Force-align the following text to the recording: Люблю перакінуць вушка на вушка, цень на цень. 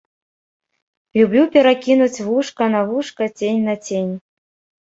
Люблю 1.19 1.43
перакінуць 1.55 2.23
вушка 2.31 2.63
на 2.77 2.81
вушка, 2.93 3.23
цень 3.39 3.63
на 3.69 3.75
цень. 3.87 4.13